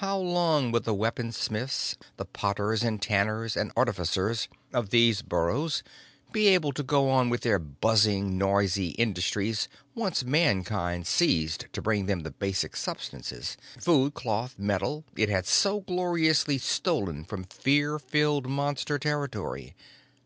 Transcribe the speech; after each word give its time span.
How 0.00 0.16
long 0.16 0.72
would 0.72 0.84
the 0.84 0.94
weaponsmiths, 0.94 1.96
the 2.16 2.24
potters 2.24 2.82
and 2.82 3.02
tanners 3.02 3.58
and 3.58 3.72
artificers 3.76 4.48
of 4.72 4.88
these 4.88 5.20
burrows 5.20 5.82
be 6.32 6.46
able 6.46 6.72
to 6.72 6.82
go 6.82 7.10
on 7.10 7.28
with 7.28 7.42
their 7.42 7.58
buzzing, 7.58 8.38
noisy 8.38 8.92
industries 8.92 9.68
once 9.94 10.24
Mankind 10.24 11.06
ceased 11.06 11.66
to 11.72 11.82
bring 11.82 12.06
them 12.06 12.20
the 12.20 12.30
basic 12.30 12.74
substances 12.74 13.58
food, 13.78 14.14
cloth, 14.14 14.54
metal 14.58 15.04
it 15.14 15.28
had 15.28 15.46
so 15.46 15.82
gloriously 15.82 16.56
stolen 16.56 17.22
from 17.22 17.44
fear 17.44 17.98
filled 17.98 18.46
Monster 18.48 18.98
territory? 18.98 19.76